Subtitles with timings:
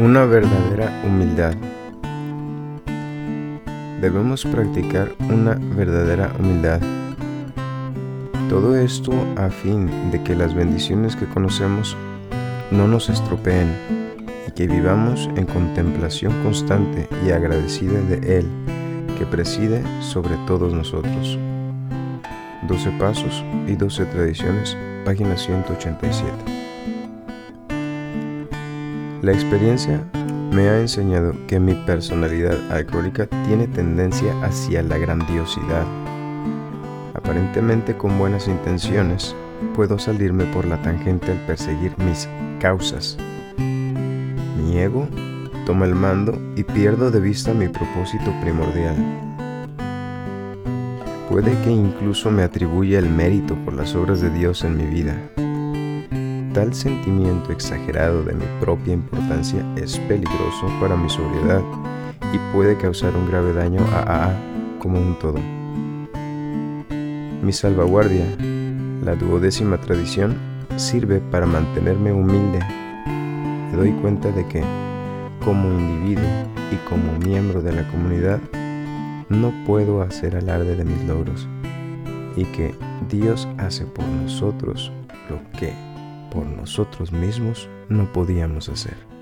[0.00, 1.52] Una verdadera humildad.
[4.00, 6.80] Debemos practicar una verdadera humildad.
[8.48, 11.98] Todo esto a fin de que las bendiciones que conocemos
[12.70, 13.68] no nos estropeen
[14.48, 18.46] y que vivamos en contemplación constante y agradecida de Él,
[19.18, 21.38] que preside sobre todos nosotros.
[22.66, 26.69] 12 Pasos y 12 Tradiciones, página 187.
[29.22, 30.02] La experiencia
[30.50, 35.84] me ha enseñado que mi personalidad alcohólica tiene tendencia hacia la grandiosidad.
[37.12, 39.36] Aparentemente con buenas intenciones,
[39.74, 42.30] puedo salirme por la tangente al perseguir mis
[42.60, 43.18] causas.
[43.58, 45.06] Mi ego
[45.66, 48.96] toma el mando y pierdo de vista mi propósito primordial.
[51.28, 55.14] Puede que incluso me atribuya el mérito por las obras de Dios en mi vida.
[56.54, 61.62] Tal sentimiento exagerado de mi propia importancia es peligroso para mi sobriedad
[62.34, 64.34] y puede causar un grave daño a AA
[64.80, 65.38] como un todo.
[67.40, 68.24] Mi salvaguardia,
[69.04, 70.36] la duodécima tradición,
[70.74, 72.58] sirve para mantenerme humilde.
[73.70, 74.64] Me doy cuenta de que,
[75.44, 76.28] como individuo
[76.72, 78.40] y como miembro de la comunidad,
[79.28, 81.46] no puedo hacer alarde de mis logros
[82.36, 82.74] y que
[83.08, 84.90] Dios hace por nosotros
[85.28, 85.89] lo que
[86.30, 89.19] por nosotros mismos no podíamos hacer.